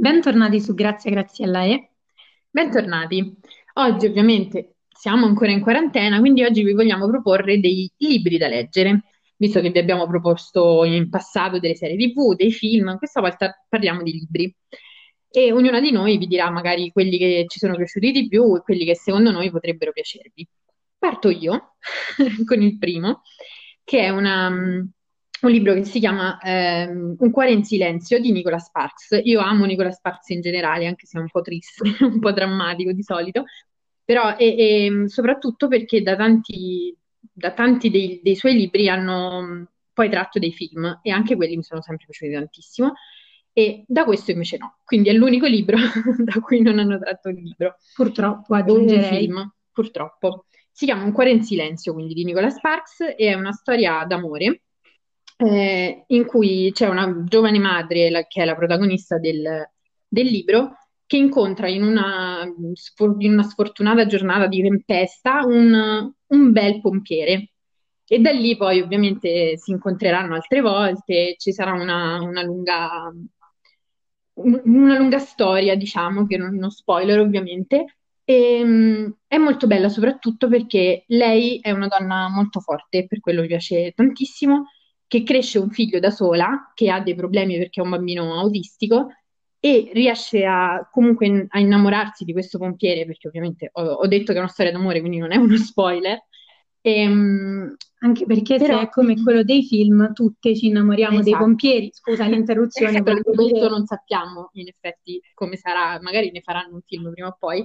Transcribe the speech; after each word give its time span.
Bentornati 0.00 0.62
su 0.62 0.72
Grazia 0.72 1.10
Graziella 1.10 1.64
E. 1.64 1.90
Bentornati. 2.48 3.36
Oggi 3.74 4.06
ovviamente 4.06 4.76
siamo 4.88 5.26
ancora 5.26 5.50
in 5.50 5.60
quarantena, 5.60 6.20
quindi 6.20 6.42
oggi 6.42 6.64
vi 6.64 6.72
vogliamo 6.72 7.06
proporre 7.06 7.60
dei 7.60 7.92
libri 7.98 8.38
da 8.38 8.48
leggere, 8.48 9.02
visto 9.36 9.60
che 9.60 9.68
vi 9.68 9.78
abbiamo 9.78 10.06
proposto 10.06 10.84
in 10.84 11.10
passato 11.10 11.58
delle 11.58 11.76
serie 11.76 11.98
TV, 11.98 12.34
dei 12.34 12.50
film, 12.50 12.96
questa 12.96 13.20
volta 13.20 13.62
parliamo 13.68 14.02
di 14.02 14.12
libri. 14.12 14.56
E 15.28 15.52
ognuna 15.52 15.80
di 15.80 15.92
noi 15.92 16.16
vi 16.16 16.26
dirà 16.26 16.48
magari 16.50 16.90
quelli 16.92 17.18
che 17.18 17.44
ci 17.46 17.58
sono 17.58 17.76
piaciuti 17.76 18.10
di 18.10 18.26
più 18.26 18.56
e 18.56 18.62
quelli 18.62 18.86
che 18.86 18.96
secondo 18.96 19.30
noi 19.30 19.50
potrebbero 19.50 19.92
piacervi. 19.92 20.48
Parto 20.96 21.28
io 21.28 21.74
con 22.46 22.62
il 22.62 22.78
primo, 22.78 23.20
che 23.84 24.00
è 24.00 24.08
una, 24.08 24.50
un 25.46 25.50
libro 25.50 25.74
che 25.74 25.84
si 25.84 25.98
chiama 25.98 26.38
ehm, 26.40 27.16
Un 27.18 27.30
cuore 27.30 27.52
in 27.52 27.64
silenzio 27.64 28.20
di 28.20 28.32
Nicola 28.32 28.58
Sparks. 28.58 29.20
Io 29.24 29.40
amo 29.40 29.64
Nicola 29.64 29.90
Sparks 29.90 30.28
in 30.30 30.40
generale, 30.40 30.86
anche 30.86 31.06
se 31.06 31.18
è 31.18 31.20
un 31.20 31.28
po' 31.28 31.40
triste, 31.40 31.82
un 32.04 32.18
po' 32.18 32.32
drammatico 32.32 32.92
di 32.92 33.02
solito, 33.02 33.44
però 34.04 34.36
e, 34.36 34.46
e, 34.46 35.08
soprattutto 35.08 35.68
perché 35.68 36.02
da 36.02 36.16
tanti, 36.16 36.94
da 37.32 37.52
tanti 37.52 37.90
dei, 37.90 38.20
dei, 38.22 38.36
suoi 38.36 38.54
libri 38.54 38.88
hanno 38.88 39.68
poi 39.92 40.10
tratto 40.10 40.38
dei 40.38 40.52
film 40.52 41.00
e 41.02 41.10
anche 41.10 41.36
quelli 41.36 41.56
mi 41.56 41.62
sono 41.62 41.82
sempre 41.82 42.06
piaciuti 42.06 42.32
tantissimo. 42.32 42.92
E 43.52 43.84
da 43.86 44.04
questo 44.04 44.30
invece 44.30 44.58
no, 44.58 44.78
quindi 44.84 45.08
è 45.08 45.12
l'unico 45.12 45.46
libro 45.46 45.76
da 46.18 46.40
cui 46.40 46.60
non 46.60 46.78
hanno 46.78 46.98
tratto 46.98 47.28
un 47.28 47.34
libro. 47.34 47.76
Purtroppo 47.94 48.54
aggiungerei. 48.54 49.02
Un 49.02 49.16
film, 49.16 49.54
purtroppo. 49.72 50.46
Si 50.70 50.84
chiama 50.86 51.04
Un 51.04 51.12
cuore 51.12 51.30
in 51.30 51.42
silenzio, 51.42 51.92
quindi 51.92 52.14
di 52.14 52.24
Nicola 52.24 52.48
Sparks, 52.48 53.00
e 53.00 53.16
è 53.16 53.34
una 53.34 53.52
storia 53.52 54.04
d'amore 54.06 54.62
eh, 55.40 56.04
in 56.08 56.26
cui 56.26 56.70
c'è 56.72 56.88
una 56.88 57.24
giovane 57.24 57.58
madre, 57.58 58.10
la, 58.10 58.26
che 58.26 58.42
è 58.42 58.44
la 58.44 58.54
protagonista 58.54 59.18
del, 59.18 59.68
del 60.06 60.26
libro, 60.26 60.76
che 61.06 61.16
incontra 61.16 61.68
in 61.68 61.82
una, 61.82 62.44
in 62.44 63.32
una, 63.32 63.42
sfortunata 63.42 64.06
giornata 64.06 64.46
di 64.46 64.62
tempesta 64.62 65.44
un, 65.44 66.12
un 66.26 66.52
bel 66.52 66.80
pompiere. 66.80 67.52
E 68.06 68.18
da 68.18 68.30
lì 68.32 68.56
poi 68.56 68.80
ovviamente 68.80 69.56
si 69.56 69.70
incontreranno 69.70 70.34
altre 70.34 70.60
volte, 70.60 71.36
ci 71.38 71.52
sarà 71.52 71.72
una, 71.72 72.20
una 72.22 72.42
lunga, 72.42 73.12
una 74.34 74.98
lunga 74.98 75.18
storia, 75.18 75.76
diciamo, 75.76 76.26
che 76.26 76.36
non, 76.36 76.54
non 76.56 76.70
spoiler 76.70 77.20
ovviamente, 77.20 77.98
e, 78.24 78.62
um, 78.62 79.16
è 79.26 79.36
molto 79.38 79.66
bella 79.66 79.88
soprattutto 79.88 80.48
perché 80.48 81.04
lei 81.08 81.60
è 81.60 81.70
una 81.70 81.86
donna 81.88 82.28
molto 82.28 82.60
forte, 82.60 83.06
per 83.06 83.20
quello 83.20 83.42
mi 83.42 83.48
piace 83.48 83.92
tantissimo, 83.92 84.66
che 85.10 85.24
cresce 85.24 85.58
un 85.58 85.70
figlio 85.70 85.98
da 85.98 86.10
sola, 86.10 86.70
che 86.72 86.88
ha 86.88 87.00
dei 87.00 87.16
problemi 87.16 87.58
perché 87.58 87.80
è 87.80 87.82
un 87.82 87.90
bambino 87.90 88.38
autistico, 88.38 89.08
e 89.58 89.90
riesce 89.92 90.44
a, 90.44 90.88
comunque 90.88 91.48
a 91.48 91.58
innamorarsi 91.58 92.24
di 92.24 92.30
questo 92.30 92.58
pompiere, 92.58 93.04
perché 93.06 93.26
ovviamente 93.26 93.70
ho, 93.72 93.82
ho, 93.82 94.06
detto 94.06 94.30
che 94.30 94.38
è 94.38 94.40
una 94.40 94.48
storia 94.48 94.70
d'amore, 94.70 95.00
quindi 95.00 95.18
non 95.18 95.32
è 95.32 95.36
uno 95.36 95.56
spoiler. 95.56 96.16
E, 96.80 96.92
ehm, 96.92 97.74
anche 98.02 98.24
perché 98.24 98.56
però, 98.58 98.78
se 98.78 98.84
è 98.84 98.88
come 98.88 99.20
quello 99.20 99.42
dei 99.42 99.64
film, 99.64 100.12
tutte 100.12 100.54
ci 100.54 100.68
innamoriamo 100.68 101.18
esatto. 101.18 101.28
dei 101.28 101.38
pompieri. 101.38 101.90
Scusa 101.92 102.26
l'interruzione. 102.26 103.02
Per 103.02 103.20
questo 103.22 103.68
non 103.68 103.84
sappiamo 103.86 104.50
in 104.52 104.68
effetti 104.68 105.20
come 105.34 105.56
sarà, 105.56 106.00
magari 106.00 106.30
ne 106.30 106.40
faranno 106.40 106.76
un 106.76 106.82
film 106.86 107.10
prima 107.10 107.26
o 107.26 107.36
poi. 107.36 107.64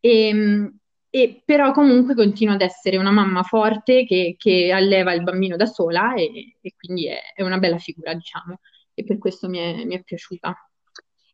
E, 0.00 0.28
ehm, 0.28 0.78
e 1.10 1.42
però 1.44 1.72
comunque 1.72 2.14
continua 2.14 2.54
ad 2.54 2.60
essere 2.60 2.98
una 2.98 3.10
mamma 3.10 3.42
forte 3.42 4.04
che, 4.04 4.34
che 4.36 4.70
alleva 4.72 5.12
il 5.14 5.22
bambino 5.22 5.56
da 5.56 5.66
sola 5.66 6.14
e, 6.14 6.56
e 6.60 6.74
quindi 6.78 7.08
è, 7.08 7.18
è, 7.34 7.42
una 7.42 7.58
bella 7.58 7.78
figura, 7.78 8.12
diciamo, 8.14 8.60
e 8.94 9.04
per 9.04 9.18
questo 9.18 9.48
mi 9.48 9.58
è, 9.58 9.84
mi 9.84 9.96
è 9.96 10.02
piaciuta. 10.02 10.54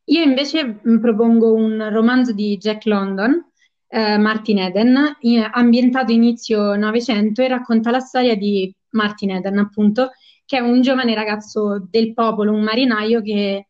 Io 0.09 0.23
invece 0.23 0.81
propongo 1.01 1.53
un 1.55 1.89
romanzo 1.91 2.33
di 2.33 2.57
Jack 2.59 2.85
London, 2.85 3.51
eh, 3.89 4.19
Martin 4.19 4.59
Eden, 4.59 5.17
ambientato 5.51 6.13
inizio 6.13 6.77
Novecento 6.77 7.43
e 7.43 7.49
racconta 7.49 7.91
la 7.91 8.01
storia 8.01 8.37
di 8.37 8.73
Martin 8.91 9.33
Eden, 9.33 9.59
appunto, 9.59 10.11
che 10.45 10.59
è 10.59 10.61
un 10.61 10.83
giovane 10.83 11.15
ragazzo 11.15 11.85
del 11.91 12.13
popolo, 12.13 12.53
un 12.53 12.63
marinaio 12.63 13.23
che 13.23 13.69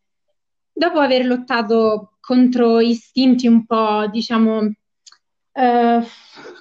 dopo 0.71 0.99
aver 0.99 1.25
lottato 1.25 2.17
contro 2.19 2.79
istinti 2.79 3.47
un 3.47 3.65
po', 3.65 4.07
diciamo, 4.11 4.71
eh, 5.57 6.01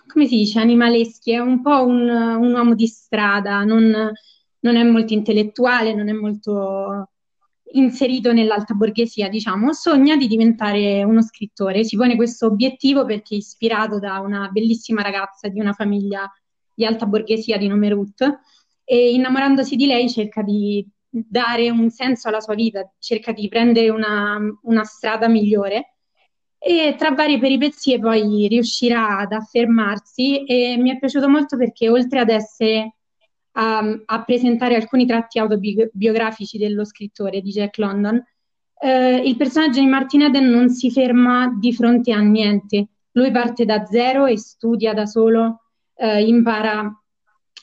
come 0.06 0.26
si 0.26 0.36
dice, 0.36 0.60
animaleschi, 0.60 1.32
è 1.32 1.38
un 1.38 1.60
po' 1.62 1.84
un, 1.84 2.08
un 2.08 2.52
uomo 2.52 2.74
di 2.74 2.86
strada, 2.86 3.64
non, 3.64 4.12
non, 4.60 4.76
è 4.76 4.82
molto 4.84 5.12
intellettuale, 5.12 5.94
non 5.94 6.08
è 6.08 6.12
molto 6.12 7.10
inserito 7.72 8.32
nell'alta 8.32 8.74
borghesia, 8.74 9.28
diciamo, 9.28 9.72
sogna 9.72 10.16
di 10.16 10.28
diventare 10.28 11.02
uno 11.02 11.22
scrittore, 11.22 11.82
si 11.82 11.96
pone 11.96 12.14
questo 12.14 12.46
obiettivo 12.46 13.04
perché 13.04 13.34
è 13.34 13.38
ispirato 13.38 13.98
da 13.98 14.20
una 14.20 14.48
bellissima 14.52 15.02
ragazza 15.02 15.48
di 15.48 15.58
una 15.58 15.72
famiglia 15.72 16.30
di 16.72 16.84
alta 16.84 17.06
borghesia 17.06 17.56
di 17.56 17.66
nome 17.66 17.88
Ruth 17.88 18.22
e 18.84 19.12
innamorandosi 19.12 19.74
di 19.74 19.86
lei 19.86 20.08
cerca 20.08 20.42
di 20.42 20.86
dare 21.08 21.70
un 21.70 21.90
senso 21.90 22.28
alla 22.28 22.40
sua 22.40 22.54
vita, 22.54 22.88
cerca 23.00 23.32
di 23.32 23.48
prendere 23.48 23.88
una, 23.88 24.38
una 24.62 24.84
strada 24.84 25.26
migliore 25.26 25.93
e 26.66 26.94
tra 26.96 27.10
varie 27.10 27.38
peripezie 27.38 27.98
poi 27.98 28.48
riuscirà 28.48 29.18
ad 29.18 29.32
affermarsi 29.32 30.46
e 30.46 30.78
mi 30.78 30.90
è 30.90 30.98
piaciuto 30.98 31.28
molto 31.28 31.58
perché 31.58 31.90
oltre 31.90 32.20
ad 32.20 32.30
essere 32.30 32.94
a, 33.52 33.80
a 34.06 34.24
presentare 34.24 34.74
alcuni 34.74 35.04
tratti 35.04 35.38
autobiografici 35.38 36.56
dello 36.56 36.86
scrittore 36.86 37.42
di 37.42 37.50
Jack 37.50 37.76
London, 37.76 38.24
eh, 38.80 39.16
il 39.16 39.36
personaggio 39.36 39.80
di 39.80 39.86
Martin 39.86 40.22
Eden 40.22 40.48
non 40.48 40.70
si 40.70 40.90
ferma 40.90 41.54
di 41.54 41.74
fronte 41.74 42.12
a 42.12 42.20
niente. 42.20 42.88
Lui 43.12 43.30
parte 43.30 43.66
da 43.66 43.84
zero 43.84 44.24
e 44.24 44.38
studia 44.38 44.94
da 44.94 45.04
solo, 45.04 45.64
eh, 45.96 46.24
impara 46.24 46.98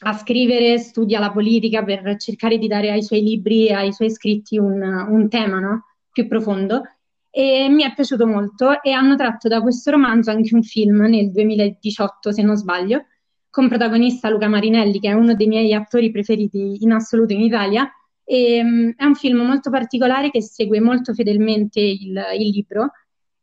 a 0.03 0.13
scrivere, 0.13 0.77
studia 0.77 1.19
la 1.19 1.31
politica 1.31 1.83
per 1.83 2.17
cercare 2.17 2.59
di 2.59 2.67
dare 2.67 2.91
ai 2.91 3.01
suoi 3.01 3.23
libri, 3.23 3.71
ai 3.71 3.93
suoi 3.93 4.11
scritti 4.11 4.59
un, 4.59 4.79
un 4.79 5.27
tema 5.27 5.57
no? 5.57 5.85
più 6.11 6.27
profondo 6.27 6.83
e 7.31 7.69
mi 7.69 7.83
è 7.83 7.93
piaciuto 7.93 8.27
molto 8.27 8.81
e 8.83 8.91
hanno 8.91 9.15
tratto 9.15 9.47
da 9.47 9.61
questo 9.61 9.89
romanzo 9.89 10.29
anche 10.29 10.53
un 10.53 10.63
film 10.63 11.01
nel 11.05 11.31
2018 11.31 12.31
se 12.31 12.41
non 12.41 12.57
sbaglio 12.57 13.05
con 13.51 13.67
protagonista 13.67 14.29
Luca 14.29 14.47
Marinelli 14.47 14.99
che 14.99 15.09
è 15.09 15.13
uno 15.13 15.35
dei 15.35 15.47
miei 15.47 15.73
attori 15.73 16.09
preferiti 16.09 16.77
in 16.81 16.93
assoluto 16.93 17.33
in 17.33 17.41
Italia. 17.41 17.87
E, 18.23 18.61
um, 18.61 18.93
è 18.95 19.03
un 19.03 19.13
film 19.13 19.41
molto 19.41 19.69
particolare 19.69 20.31
che 20.31 20.41
segue 20.41 20.79
molto 20.79 21.13
fedelmente 21.13 21.79
il, 21.81 22.19
il 22.39 22.49
libro. 22.49 22.91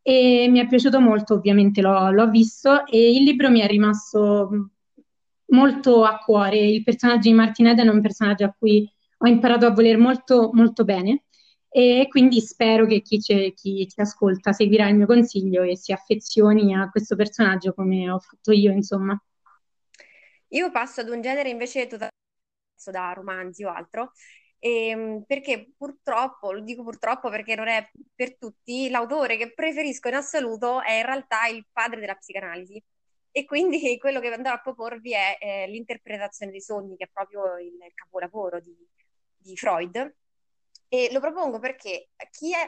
E 0.01 0.47
mi 0.49 0.59
è 0.59 0.67
piaciuto 0.67 0.99
molto 0.99 1.35
ovviamente 1.35 1.81
l'ho, 1.81 2.11
l'ho 2.11 2.29
visto 2.29 2.85
e 2.87 3.11
il 3.11 3.23
libro 3.23 3.51
mi 3.51 3.59
è 3.59 3.67
rimasto 3.67 4.71
molto 5.47 6.03
a 6.03 6.17
cuore. 6.17 6.57
Il 6.57 6.83
personaggio 6.83 7.29
di 7.29 7.35
Martin 7.35 7.67
Eden 7.67 7.87
è 7.87 7.91
un 7.91 8.01
personaggio 8.01 8.45
a 8.45 8.55
cui 8.57 8.89
ho 9.19 9.27
imparato 9.27 9.67
a 9.67 9.71
voler 9.71 9.97
molto 9.97 10.49
molto 10.53 10.83
bene 10.85 11.25
e 11.69 12.07
quindi 12.09 12.41
spero 12.41 12.85
che 12.87 13.01
chi 13.01 13.19
chi 13.19 13.87
ci, 13.87 14.01
ascolta 14.01 14.53
seguirà 14.53 14.89
il 14.89 14.95
mio 14.95 15.05
consiglio 15.05 15.61
e 15.61 15.77
si 15.77 15.91
affezioni 15.91 16.75
a 16.75 16.89
questo 16.89 17.15
personaggio 17.15 17.73
come 17.73 18.09
ho 18.09 18.19
fatto 18.19 18.51
io, 18.51 18.71
insomma. 18.71 19.21
Io 20.49 20.71
passo 20.71 21.01
ad 21.01 21.09
un 21.09 21.21
genere 21.21 21.49
invece 21.49 21.83
totalmente 21.83 22.17
da 22.91 23.13
romanzi 23.13 23.63
o 23.63 23.71
altro, 23.71 24.13
ehm, 24.59 25.23
perché 25.27 25.73
purtroppo, 25.77 26.51
lo 26.51 26.61
dico 26.61 26.83
purtroppo 26.83 27.29
perché 27.29 27.55
non 27.55 27.67
è 27.67 27.87
per 28.15 28.37
tutti, 28.37 28.89
l'autore 28.89 29.37
che 29.37 29.53
preferisco 29.53 30.07
in 30.07 30.15
assoluto 30.15 30.81
è 30.81 30.93
in 30.93 31.05
realtà 31.05 31.47
il 31.47 31.65
padre 31.71 31.99
della 31.99 32.15
psicanalisi. 32.15 32.81
E 33.31 33.45
quindi 33.45 33.77
quello 33.99 34.19
che 34.19 34.33
andrò 34.33 34.53
a 34.53 34.59
proporvi 34.59 35.13
è 35.13 35.37
eh, 35.39 35.67
l'interpretazione 35.67 36.51
dei 36.51 36.61
sogni, 36.61 36.97
che 36.97 37.05
è 37.05 37.09
proprio 37.11 37.57
il 37.59 37.77
capolavoro 37.93 38.59
di, 38.59 38.75
di 39.37 39.55
Freud, 39.55 40.15
e 40.89 41.09
lo 41.11 41.19
propongo 41.19 41.59
perché 41.59 42.09
chi 42.31 42.53
è 42.53 42.67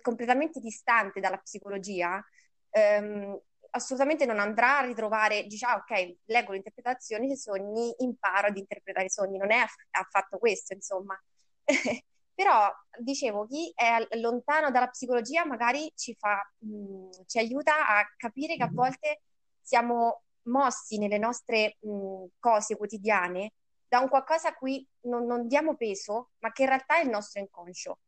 completamente 0.00 0.60
distante 0.60 1.20
dalla 1.20 1.38
psicologia 1.38 2.24
ehm, 2.70 3.38
assolutamente 3.70 4.24
non 4.24 4.38
andrà 4.38 4.78
a 4.78 4.84
ritrovare, 4.86 5.44
dice, 5.44 5.66
ah, 5.66 5.76
ok, 5.76 6.16
leggo 6.26 6.52
l'interpretazione 6.52 7.26
dei 7.26 7.36
sogni, 7.36 7.94
imparo 7.98 8.48
ad 8.48 8.56
interpretare 8.56 9.06
i 9.06 9.10
sogni. 9.10 9.36
Non 9.36 9.50
è 9.50 9.64
affatto 9.90 10.38
questo, 10.38 10.72
insomma. 10.74 11.20
Però, 12.34 12.70
dicevo, 12.98 13.46
chi 13.46 13.72
è 13.74 14.06
lontano 14.18 14.70
dalla 14.70 14.88
psicologia 14.88 15.44
magari 15.44 15.90
ci, 15.94 16.14
fa, 16.14 16.38
mh, 16.58 17.24
ci 17.26 17.38
aiuta 17.38 17.86
a 17.88 18.04
capire 18.16 18.56
che 18.56 18.62
a 18.62 18.70
volte 18.72 19.22
siamo 19.60 20.22
mossi 20.42 20.98
nelle 20.98 21.18
nostre 21.18 21.76
mh, 21.80 22.24
cose 22.38 22.76
quotidiane 22.76 23.52
da 23.88 24.00
un 24.00 24.08
qualcosa 24.08 24.48
a 24.48 24.54
cui 24.54 24.86
non, 25.02 25.26
non 25.26 25.46
diamo 25.46 25.76
peso, 25.76 26.30
ma 26.38 26.52
che 26.52 26.62
in 26.62 26.68
realtà 26.68 26.98
è 26.98 27.04
il 27.04 27.10
nostro 27.10 27.40
inconscio. 27.40 28.00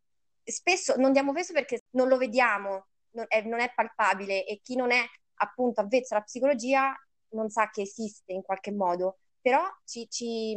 Spesso 0.43 0.97
non 0.97 1.13
diamo 1.13 1.33
peso 1.33 1.53
perché 1.53 1.85
non 1.91 2.09
lo 2.09 2.17
vediamo, 2.17 2.87
non 3.11 3.27
è, 3.29 3.43
non 3.43 3.61
è 3.61 3.73
palpabile 3.75 4.45
e 4.45 4.61
chi 4.63 4.77
non 4.77 4.91
è 4.91 5.05
appunto 5.41 5.81
avvezzo 5.81 6.15
alla 6.15 6.25
psicologia 6.25 6.95
non 7.31 7.51
sa 7.51 7.69
che 7.71 7.83
esiste 7.83 8.33
in 8.33 8.43
qualche 8.43 8.73
modo, 8.73 9.19
però 9.41 9.63
ci, 9.85 10.09
ci 10.09 10.57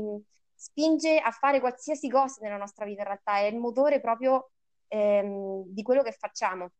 spinge 0.53 1.19
a 1.19 1.31
fare 1.31 1.59
qualsiasi 1.59 2.09
cosa 2.09 2.41
nella 2.41 2.57
nostra 2.57 2.85
vita 2.85 3.01
in 3.01 3.07
realtà, 3.07 3.37
è 3.37 3.43
il 3.43 3.57
motore 3.57 3.99
proprio 3.99 4.51
ehm, 4.87 5.63
di 5.65 5.81
quello 5.81 6.03
che 6.03 6.11
facciamo. 6.11 6.71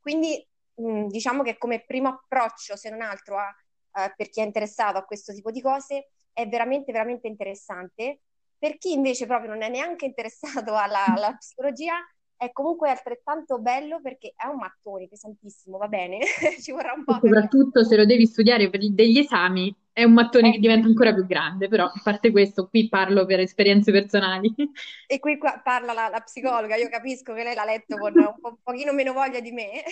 Quindi 0.00 0.46
mh, 0.74 1.06
diciamo 1.06 1.42
che 1.42 1.58
come 1.58 1.84
primo 1.84 2.08
approccio, 2.08 2.76
se 2.76 2.90
non 2.90 3.02
altro, 3.02 3.38
a, 3.38 3.54
uh, 3.92 4.12
per 4.16 4.28
chi 4.28 4.40
è 4.40 4.44
interessato 4.44 4.98
a 4.98 5.04
questo 5.04 5.32
tipo 5.32 5.50
di 5.50 5.60
cose, 5.60 6.10
è 6.32 6.46
veramente, 6.48 6.92
veramente 6.92 7.26
interessante. 7.26 8.20
Per 8.58 8.76
chi 8.78 8.92
invece 8.92 9.26
proprio 9.26 9.50
non 9.50 9.62
è 9.62 9.68
neanche 9.68 10.06
interessato 10.06 10.74
alla, 10.74 11.06
alla 11.06 11.34
psicologia, 11.36 11.94
è 12.40 12.52
comunque 12.52 12.88
altrettanto 12.88 13.58
bello 13.58 14.00
perché 14.00 14.32
è 14.34 14.46
un 14.46 14.56
mattone 14.56 15.08
pesantissimo, 15.08 15.76
va 15.76 15.88
bene? 15.88 16.20
Ci 16.58 16.72
vorrà 16.72 16.94
un 16.94 17.04
po'. 17.04 17.12
Soprattutto 17.20 17.84
se 17.84 17.96
lo 17.96 18.06
devi 18.06 18.24
studiare 18.24 18.70
per 18.70 18.80
degli 18.92 19.18
esami, 19.18 19.74
è 19.92 20.04
un 20.04 20.14
mattone 20.14 20.48
eh. 20.48 20.52
che 20.52 20.58
diventa 20.58 20.86
ancora 20.86 21.12
più 21.12 21.26
grande, 21.26 21.68
però 21.68 21.84
a 21.84 22.00
parte 22.02 22.30
questo, 22.30 22.66
qui 22.68 22.88
parlo 22.88 23.26
per 23.26 23.40
esperienze 23.40 23.92
personali. 23.92 24.54
E 25.06 25.18
qui 25.18 25.36
parla 25.36 25.92
la, 25.92 26.08
la, 26.08 26.20
psicologa, 26.20 26.76
io 26.76 26.88
capisco 26.88 27.34
che 27.34 27.42
lei 27.42 27.54
l'ha 27.54 27.64
letto 27.64 27.98
con 27.98 28.12
un, 28.16 28.34
po', 28.40 28.48
un 28.48 28.56
pochino 28.62 28.92
meno 28.92 29.12
voglia 29.12 29.40
di 29.40 29.50
me. 29.50 29.82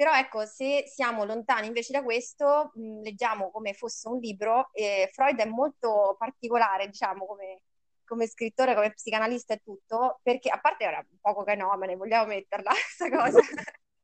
Però 0.00 0.14
ecco, 0.14 0.46
se 0.46 0.84
siamo 0.86 1.26
lontani 1.26 1.66
invece 1.66 1.92
da 1.92 2.02
questo, 2.02 2.70
mh, 2.72 3.02
leggiamo 3.02 3.50
come 3.50 3.74
fosse 3.74 4.08
un 4.08 4.18
libro, 4.18 4.70
e 4.72 5.10
Freud 5.12 5.38
è 5.38 5.44
molto 5.44 6.16
particolare, 6.18 6.86
diciamo, 6.86 7.26
come, 7.26 7.60
come 8.06 8.26
scrittore, 8.26 8.74
come 8.74 8.94
psicanalista 8.94 9.52
e 9.52 9.60
tutto, 9.62 10.20
perché 10.22 10.48
a 10.48 10.58
parte 10.58 10.84
era 10.84 11.04
un 11.06 11.18
poco 11.20 11.44
canomane, 11.44 11.96
vogliamo 11.96 12.28
metterla 12.28 12.70
questa 12.96 13.10
cosa. 13.14 13.40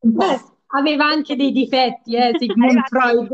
Beh, 0.00 0.40
aveva 0.66 1.06
anche 1.06 1.34
dei 1.34 1.50
difetti, 1.50 2.14
eh, 2.14 2.32
Sigmund 2.38 2.86
Freud. 2.88 3.30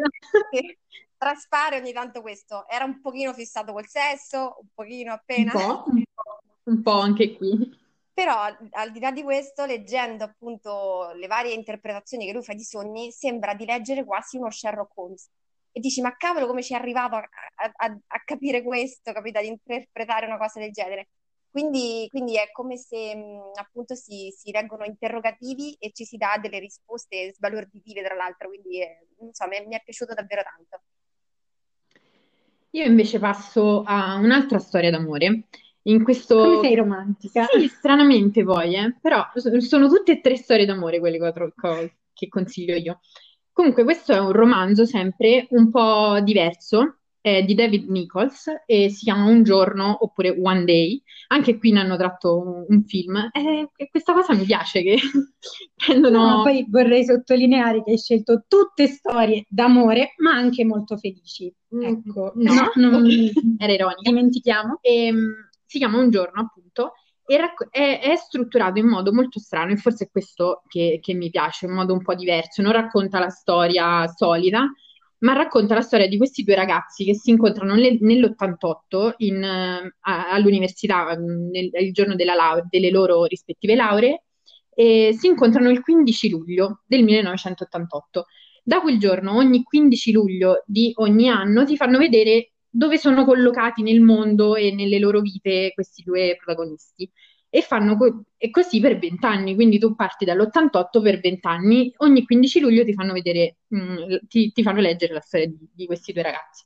Traspare 1.16 1.78
ogni 1.78 1.92
tanto 1.92 2.20
questo, 2.20 2.68
era 2.68 2.84
un 2.84 3.00
pochino 3.00 3.32
fissato 3.32 3.72
col 3.72 3.88
sesso, 3.88 4.58
un 4.60 4.68
pochino 4.72 5.12
appena. 5.12 5.50
Un 5.52 5.60
po', 5.60 5.84
un 5.88 6.02
po', 6.14 6.40
un 6.62 6.82
po 6.82 6.92
anche 6.92 7.36
qui. 7.36 7.80
Però 8.14 8.34
al 8.70 8.92
di 8.92 9.00
là 9.00 9.10
di 9.10 9.22
questo, 9.22 9.64
leggendo 9.64 10.24
appunto 10.24 11.12
le 11.14 11.26
varie 11.26 11.54
interpretazioni 11.54 12.26
che 12.26 12.32
lui 12.32 12.42
fa 12.42 12.52
di 12.52 12.64
sogni, 12.64 13.10
sembra 13.10 13.54
di 13.54 13.64
leggere 13.64 14.04
quasi 14.04 14.36
uno 14.36 14.50
Sherlock 14.50 14.96
Holmes 14.96 15.30
e 15.72 15.80
dici 15.80 16.02
ma 16.02 16.14
cavolo 16.16 16.46
come 16.46 16.62
ci 16.62 16.74
è 16.74 16.76
arrivato 16.76 17.16
a, 17.16 17.28
a, 17.56 17.86
a 17.86 18.22
capire 18.24 18.62
questo, 18.62 19.12
capito, 19.12 19.38
ad 19.38 19.46
interpretare 19.46 20.26
una 20.26 20.36
cosa 20.36 20.60
del 20.60 20.70
genere. 20.70 21.08
Quindi, 21.50 22.06
quindi 22.08 22.36
è 22.36 22.50
come 22.50 22.76
se 22.78 23.14
mh, 23.14 23.52
appunto 23.58 23.94
si, 23.94 24.32
si, 24.34 24.50
leggono 24.52 24.84
interrogativi 24.84 25.74
e 25.78 25.92
ci 25.92 26.04
si 26.04 26.16
dà 26.16 26.38
delle 26.40 26.58
risposte 26.58 27.32
sbalorditive 27.34 28.02
tra 28.02 28.14
l'altro, 28.14 28.48
quindi 28.48 28.80
eh, 28.80 29.06
insomma 29.20 29.60
mi 29.66 29.74
è 29.74 29.82
piaciuto 29.82 30.14
davvero 30.14 30.42
tanto. 30.42 30.82
Io 32.70 32.84
invece 32.84 33.18
passo 33.18 33.82
a 33.82 34.14
un'altra 34.14 34.58
storia 34.58 34.90
d'amore. 34.90 35.44
In 35.84 36.04
questo... 36.04 36.36
Come 36.36 36.60
sei 36.60 36.74
romantica? 36.74 37.46
Sì, 37.46 37.66
stranamente 37.68 38.44
poi, 38.44 38.74
eh? 38.76 38.96
Però 39.00 39.24
sono 39.34 39.88
tutte 39.88 40.12
e 40.12 40.20
tre 40.20 40.36
storie 40.36 40.66
d'amore 40.66 41.00
quelle 41.00 41.18
che, 41.18 41.94
che 42.12 42.28
consiglio 42.28 42.76
io. 42.76 43.00
Comunque, 43.52 43.84
questo 43.84 44.12
è 44.12 44.18
un 44.18 44.32
romanzo 44.32 44.86
sempre 44.86 45.46
un 45.50 45.70
po' 45.70 46.20
diverso, 46.20 46.98
è 47.22 47.44
di 47.44 47.54
David 47.54 47.88
Nichols 47.88 48.46
e 48.66 48.90
si 48.90 49.04
chiama 49.04 49.26
Un 49.26 49.44
giorno 49.44 49.96
oppure 50.00 50.36
One 50.42 50.64
Day. 50.64 51.02
Anche 51.28 51.56
qui 51.56 51.70
ne 51.70 51.80
hanno 51.80 51.96
tratto 51.96 52.38
un, 52.38 52.64
un 52.66 52.84
film 52.84 53.30
e, 53.32 53.88
questa 53.90 54.12
cosa 54.12 54.34
mi 54.34 54.44
piace 54.44 54.82
che 54.82 54.96
prendono... 55.76 56.36
No, 56.36 56.42
poi 56.42 56.66
vorrei 56.68 57.04
sottolineare 57.04 57.82
che 57.84 57.92
hai 57.92 57.98
scelto 57.98 58.44
tutte 58.48 58.86
storie 58.86 59.44
d'amore, 59.48 60.14
ma 60.18 60.32
anche 60.32 60.64
molto 60.64 60.96
felici. 60.96 61.52
Mm, 61.74 61.82
ecco, 61.82 62.32
no, 62.36 62.70
no 62.74 62.90
non... 62.90 63.06
era 63.58 63.72
ironica. 63.72 64.10
Dimentichiamo. 64.10 64.78
E, 64.80 65.06
ehm, 65.06 65.50
si 65.72 65.78
chiama 65.78 65.98
Un 65.98 66.10
giorno 66.10 66.40
appunto 66.40 66.92
è, 67.70 68.00
è, 68.00 68.16
strutturato 68.16 68.78
in 68.78 68.88
modo 68.88 69.12
molto 69.12 69.38
strano 69.38 69.72
e 69.72 69.76
forse 69.76 70.04
è 70.04 70.10
questo 70.10 70.62
che, 70.68 70.98
che, 71.00 71.14
mi 71.14 71.30
piace, 71.30 71.66
in 71.66 71.72
modo 71.72 71.94
un 71.94 72.02
po' 72.02 72.14
diverso. 72.14 72.62
Non 72.62 72.72
racconta 72.72 73.18
la 73.18 73.30
storia 73.30 74.06
solida, 74.08 74.70
ma 75.18 75.32
racconta 75.32 75.74
la 75.74 75.80
storia 75.82 76.08
di 76.08 76.16
questi 76.16 76.42
due 76.42 76.54
ragazzi 76.54 77.04
che 77.04 77.14
si 77.14 77.30
incontrano 77.30 77.74
nel, 77.74 77.98
nell'88 78.00 79.14
in, 79.18 79.42
a, 79.44 80.30
all'università, 80.30 81.14
nel, 81.14 81.70
il 81.72 81.92
giorno 81.92 82.14
laure, 82.18 82.66
delle 82.68 82.90
loro 82.90 83.24
rispettive 83.24 83.74
lauree, 83.74 84.24
e 84.74 85.14
si 85.16 85.26
incontrano 85.26 85.70
il 85.70 85.80
15 85.80 86.28
luglio 86.28 86.82
del 86.86 87.02
1988. 87.04 88.26
Da 88.64 88.80
quel 88.80 88.98
giorno, 88.98 89.34
ogni 89.34 89.62
15 89.62 90.12
luglio 90.12 90.62
di 90.66 90.92
ogni 90.96 91.28
anno, 91.28 91.64
ti 91.64 91.76
fanno 91.76 91.98
vedere 91.98 92.51
dove 92.74 92.96
sono 92.96 93.24
collocati 93.26 93.82
nel 93.82 94.00
mondo 94.00 94.56
e 94.56 94.72
nelle 94.72 94.98
loro 94.98 95.20
vite 95.20 95.72
questi 95.74 96.02
due 96.02 96.36
protagonisti. 96.42 97.10
E 97.54 97.60
fanno 97.60 97.98
co- 97.98 98.24
e 98.38 98.48
così 98.50 98.80
per 98.80 98.98
vent'anni, 98.98 99.54
quindi 99.54 99.78
tu 99.78 99.94
parti 99.94 100.24
dall'88 100.24 101.02
per 101.02 101.20
vent'anni, 101.20 101.92
ogni 101.98 102.24
15 102.24 102.60
luglio 102.60 102.82
ti 102.82 102.94
fanno 102.94 103.12
vedere, 103.12 103.58
mh, 103.68 103.78
mm, 103.78 104.16
ti, 104.26 104.52
ti, 104.52 104.62
fanno 104.62 104.80
leggere 104.80 105.12
la 105.12 105.20
storia 105.20 105.48
di, 105.48 105.68
di 105.70 105.84
questi 105.86 106.12
due 106.14 106.22
ragazzi. 106.22 106.64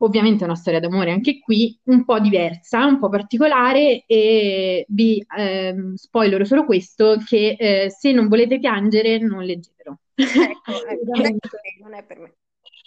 Ovviamente 0.00 0.42
è 0.42 0.46
una 0.46 0.56
storia 0.56 0.78
d'amore 0.78 1.10
anche 1.10 1.38
qui, 1.40 1.80
un 1.84 2.04
po' 2.04 2.20
diversa, 2.20 2.84
un 2.84 2.98
po' 2.98 3.08
particolare 3.08 4.04
e 4.06 4.84
vi 4.88 5.24
ehm, 5.38 5.94
spoilerò 5.94 6.44
solo 6.44 6.66
questo, 6.66 7.16
che 7.26 7.56
eh, 7.58 7.90
se 7.90 8.12
non 8.12 8.28
volete 8.28 8.58
piangere 8.58 9.18
non 9.18 9.42
leggetelo. 9.42 10.00
Ecco, 10.16 10.86
ecco 10.86 11.48
non 11.80 11.94
è 11.94 12.04
per 12.04 12.18
me. 12.18 12.34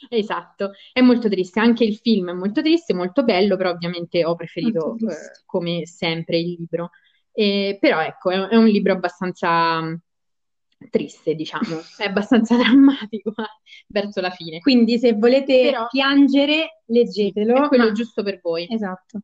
Esatto, 0.08 0.72
è 0.94 1.02
molto 1.02 1.28
triste, 1.28 1.60
anche 1.60 1.84
il 1.84 1.98
film 1.98 2.30
è 2.30 2.34
molto 2.34 2.62
triste, 2.62 2.94
molto 2.94 3.24
bello, 3.24 3.58
però 3.58 3.72
ovviamente 3.72 4.24
ho 4.24 4.36
preferito 4.36 4.96
eh, 4.96 5.44
come 5.46 5.86
sempre 5.86 6.38
il 6.38 6.56
libro. 6.58 6.92
Eh, 7.32 7.78
però 7.80 8.02
ecco, 8.02 8.30
è, 8.32 8.48
è, 8.48 8.56
un 8.56 8.66
libro 8.66 8.94
abbastanza 8.94 9.82
mm, 9.82 9.96
triste, 10.90 11.36
diciamo, 11.36 11.80
è 11.98 12.06
abbastanza 12.06 12.56
drammatico 12.56 13.34
verso 13.88 14.22
la 14.22 14.32
fine. 14.32 14.60
Quindi 14.60 14.98
se 14.98 15.14
volete 15.14 15.70
però, 15.72 15.88
piangere, 15.88 16.82
leggetelo. 16.86 17.66
È 17.66 17.68
quello 17.68 17.86
ma... 17.86 17.92
giusto 17.92 18.24
per 18.24 18.40
voi. 18.42 18.68
Esatto. 18.70 19.22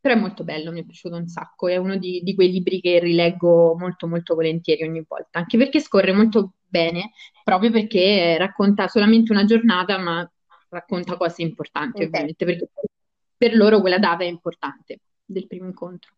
Però 0.00 0.14
è 0.14 0.18
molto 0.18 0.44
bello, 0.44 0.72
mi 0.72 0.80
è 0.80 0.84
piaciuto 0.84 1.16
un 1.16 1.26
sacco, 1.26 1.68
è 1.68 1.76
uno 1.76 1.96
di, 1.96 2.22
di 2.22 2.34
quei 2.34 2.50
libri 2.50 2.80
che 2.80 2.98
rileggo 2.98 3.76
molto 3.76 4.06
molto 4.06 4.34
volentieri 4.34 4.84
ogni 4.84 5.04
volta, 5.06 5.40
anche 5.40 5.58
perché 5.58 5.78
scorre 5.78 6.12
molto 6.12 6.54
bene, 6.66 7.10
proprio 7.44 7.70
perché 7.70 8.38
racconta 8.38 8.88
solamente 8.88 9.30
una 9.30 9.44
giornata, 9.44 9.98
ma 9.98 10.30
racconta 10.70 11.16
cose 11.16 11.42
importanti, 11.42 11.96
okay. 11.98 12.06
ovviamente, 12.06 12.44
perché 12.46 12.70
per 13.36 13.54
loro 13.54 13.80
quella 13.80 13.98
data 13.98 14.24
è 14.24 14.26
importante 14.26 15.00
del 15.24 15.46
primo 15.46 15.66
incontro. 15.66 16.12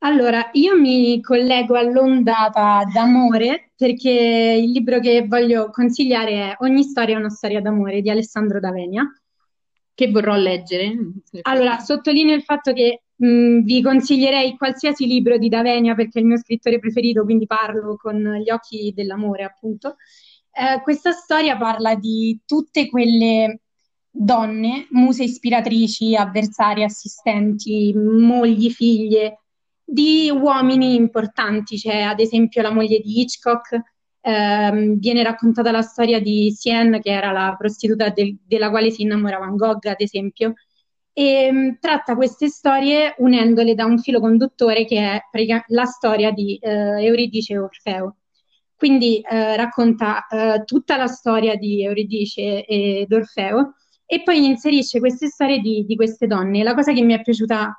Allora, 0.00 0.50
io 0.52 0.78
mi 0.78 1.20
collego 1.20 1.76
all'ondata 1.76 2.84
d'amore 2.92 3.72
perché 3.74 4.56
il 4.62 4.70
libro 4.70 5.00
che 5.00 5.26
voglio 5.26 5.70
consigliare 5.70 6.30
è 6.32 6.56
Ogni 6.60 6.84
storia 6.84 7.16
è 7.16 7.18
una 7.18 7.30
storia 7.30 7.60
d'amore 7.60 8.00
di 8.00 8.08
Alessandro 8.08 8.60
D'Avenia. 8.60 9.04
Che 9.98 10.12
vorrò 10.12 10.36
leggere. 10.36 10.96
Allora, 11.42 11.80
sottolineo 11.80 12.36
il 12.36 12.44
fatto 12.44 12.72
che 12.72 13.02
mh, 13.16 13.26
mm, 13.26 13.60
vi 13.62 13.82
consiglierei 13.82 14.56
qualsiasi 14.56 15.08
libro 15.08 15.38
di 15.38 15.48
Davenia 15.48 15.96
perché 15.96 16.20
è 16.20 16.22
il 16.22 16.28
mio 16.28 16.38
scrittore 16.38 16.78
preferito, 16.78 17.24
quindi 17.24 17.46
parlo 17.46 17.96
con 17.96 18.16
gli 18.34 18.48
occhi 18.48 18.92
dell'amore, 18.94 19.42
appunto. 19.42 19.96
Eh, 20.52 20.80
questa 20.82 21.10
storia 21.10 21.56
parla 21.56 21.96
di 21.96 22.40
tutte 22.46 22.88
quelle 22.88 23.62
donne, 24.08 24.86
muse 24.90 25.24
ispiratrici, 25.24 26.14
avversarie, 26.14 26.84
assistenti, 26.84 27.92
mogli, 27.92 28.70
figlie, 28.70 29.40
di 29.82 30.30
uomini 30.30 30.94
importanti. 30.94 31.76
C'è 31.76 32.02
ad 32.02 32.20
esempio 32.20 32.62
la 32.62 32.70
moglie 32.70 33.00
di 33.00 33.18
Hitchcock, 33.18 33.80
ehm, 34.28 34.98
viene 34.98 35.22
raccontata 35.22 35.70
la 35.70 35.82
storia 35.82 36.20
di 36.20 36.50
Sienne, 36.52 37.00
che 37.00 37.10
era 37.10 37.32
la 37.32 37.54
prostituta 37.58 38.10
del, 38.10 38.36
della 38.46 38.70
quale 38.70 38.90
si 38.90 39.02
innamorava 39.02 39.46
Van 39.46 39.56
Gogh, 39.56 39.84
ad 39.86 40.00
esempio 40.00 40.54
e 41.18 41.50
mh, 41.50 41.78
tratta 41.80 42.14
queste 42.14 42.46
storie 42.48 43.16
unendole 43.18 43.74
da 43.74 43.84
un 43.84 43.98
filo 43.98 44.20
conduttore 44.20 44.84
che 44.84 45.00
è 45.00 45.20
la 45.68 45.84
storia 45.84 46.30
di 46.30 46.56
eh, 46.58 47.04
Euridice 47.04 47.54
e 47.54 47.58
Orfeo. 47.58 48.16
Quindi 48.76 49.20
eh, 49.20 49.56
racconta 49.56 50.28
eh, 50.28 50.62
tutta 50.64 50.96
la 50.96 51.08
storia 51.08 51.56
di 51.56 51.82
Euridice 51.82 52.64
ed 52.64 53.12
Orfeo 53.12 53.74
e 54.06 54.22
poi 54.22 54.46
inserisce 54.46 55.00
queste 55.00 55.26
storie 55.26 55.58
di, 55.58 55.84
di 55.84 55.96
queste 55.96 56.28
donne. 56.28 56.62
La 56.62 56.74
cosa 56.74 56.92
che 56.92 57.02
mi 57.02 57.14
è 57.14 57.20
piaciuta 57.20 57.76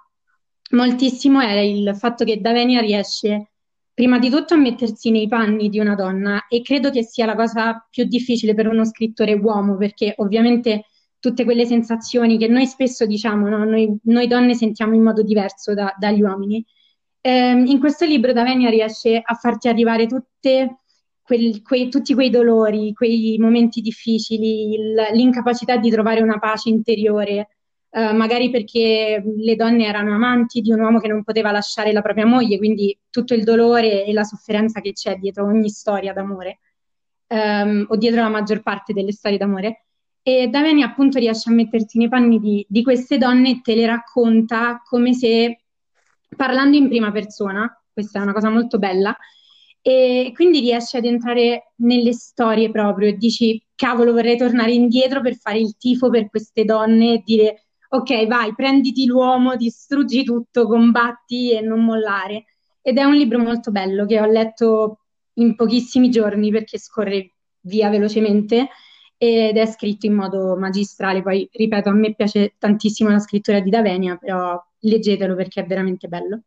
moltissimo 0.72 1.40
è 1.40 1.60
il 1.60 1.96
fatto 1.96 2.26
che 2.26 2.42
Davenia 2.42 2.82
riesce 2.82 3.52
prima 4.00 4.18
di 4.18 4.30
tutto 4.30 4.54
a 4.54 4.58
mettersi 4.58 5.12
nei 5.12 5.28
panni 5.28 5.68
di 5.68 5.78
una 5.78 5.94
donna 5.94 6.48
e 6.48 6.62
credo 6.62 6.90
che 6.90 7.04
sia 7.04 7.26
la 7.26 7.36
cosa 7.36 7.86
più 7.90 8.06
difficile 8.06 8.54
per 8.54 8.66
uno 8.70 8.86
scrittore 8.86 9.34
uomo 9.34 9.76
perché 9.76 10.14
ovviamente 10.20 10.86
tutte 11.20 11.44
quelle 11.44 11.66
sensazioni 11.66 12.38
che 12.38 12.48
noi 12.48 12.66
spesso 12.66 13.06
diciamo, 13.06 13.50
no? 13.50 13.66
noi, 13.66 13.94
noi, 14.04 14.28
donne 14.28 14.56
sentiamo 14.56 14.96
in 14.96 15.04
modo 15.04 15.22
diverso 15.22 15.74
da, 15.74 15.94
dagli 16.00 16.22
uomini. 16.22 16.66
Eh, 17.20 17.50
in 17.52 17.78
questo 17.78 18.06
libro 18.06 18.32
Davenia 18.32 18.70
riesce 18.70 19.22
a 19.22 19.34
farti 19.34 19.68
arrivare 19.68 20.08
quel, 21.22 21.62
quei, 21.62 21.90
tutti 21.90 22.14
quei 22.14 22.30
dolori, 22.30 22.94
quei 22.94 23.36
momenti 23.38 23.82
difficili, 23.82 24.76
il, 24.76 24.96
l'incapacità 25.12 25.76
di 25.76 25.90
trovare 25.90 26.22
una 26.22 26.40
pace 26.40 26.70
interiore, 26.70 27.50
eh, 27.92 28.14
magari 28.14 28.50
perché 28.50 29.24
le 29.38 29.56
donne 29.56 29.86
erano 29.86 30.14
amanti 30.14 30.62
di 30.62 30.72
un 30.72 30.80
uomo 30.82 31.00
che 31.00 31.08
non 31.08 31.24
poteva 31.24 31.52
lasciare 31.52 31.92
la 31.92 32.02
propria 32.02 32.26
moglie, 32.26 32.58
quindi 32.58 32.98
tutto 33.10 33.34
il 33.34 33.44
dolore 33.44 34.06
e 34.06 34.14
la 34.14 34.24
sofferenza 34.24 34.82
che 34.82 34.94
c'è 34.94 35.16
dietro 35.18 35.46
ogni 35.46 35.70
storia 35.70 36.14
d'amore. 36.14 36.60
ehm, 37.30 37.86
o 37.90 37.96
dietro 37.96 38.22
la 38.22 38.30
maggior 38.30 38.62
parte 38.62 38.94
delle 38.94 39.12
storie 39.12 39.38
d'amore. 39.38 39.86
E 40.22 40.48
Daveni 40.48 40.84
appunto 40.84 41.20
riesce 41.20 41.50
a 41.50 41.54
mettersi 41.54 41.98
nei 41.98 42.10
panni 42.10 42.40
di, 42.40 42.66
di 42.68 42.84
queste 42.84 43.18
donne 43.18 43.52
e 43.52 43.62
te 43.64 43.76
le 43.76 43.86
racconta 43.86 44.82
come 44.84 45.14
se 45.14 45.62
parlando 46.36 46.76
in 46.78 46.88
prima 46.88 47.12
persona, 47.12 47.72
questa 47.92 48.20
è 48.20 48.22
una 48.22 48.34
cosa 48.34 48.50
molto 48.50 48.78
bella, 48.78 49.16
e 49.82 50.32
quindi 50.36 50.60
riesci 50.60 50.98
ad 50.98 51.06
entrare 51.06 51.74
nelle 51.78 52.14
storie 52.14 52.70
proprio 52.70 53.10
e 53.10 53.18
dici, 53.18 53.64
cavolo, 53.76 54.12
vorrei 54.12 54.38
tornare 54.38 54.72
indietro 54.74 55.22
per 55.22 55.36
fare 55.36 55.60
il 55.60 55.78
tifo 55.78 56.10
per 56.10 56.30
queste 56.30 56.66
donne 56.66 57.14
e 57.14 57.22
dire, 57.24 57.69
ok, 57.90 58.28
vai, 58.28 58.54
prenditi 58.54 59.06
l'uomo, 59.06 59.56
distruggi 59.56 60.24
tutto, 60.24 60.68
combatti 60.68 61.54
e 61.54 61.62
non 61.62 61.84
mollare. 61.84 62.46
Ed 62.82 62.98
è 62.98 63.04
un 63.04 63.16
libro 63.16 63.40
molto 63.40 63.72
bello 63.72 64.06
che 64.06 64.20
ho 64.20 64.26
letto 64.26 65.00
in 65.34 65.56
pochissimi 65.56 66.10
giorni 66.10 66.52
perché 66.52 66.78
scorre 66.78 67.34
via 67.62 67.90
velocemente 67.90 68.70
ed 69.18 69.58
è 69.58 69.66
scritto 69.66 70.06
in 70.06 70.14
modo 70.14 70.56
magistrale. 70.56 71.22
Poi, 71.22 71.50
ripeto, 71.52 71.90
a 71.90 71.94
me 71.94 72.16
piace 72.16 72.56
tantissimo 72.58 73.10
la 73.10 73.20
scrittura 73.20 73.60
di 73.60 73.70
Davenia, 73.70 74.16
però 74.16 74.62
leggetelo 74.80 75.36
perché 75.36 75.62
è 75.62 75.66
veramente 75.66 76.08
bello. 76.08 76.42